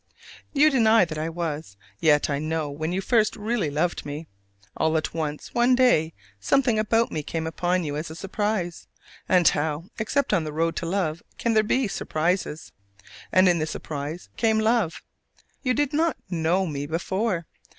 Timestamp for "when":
2.71-2.91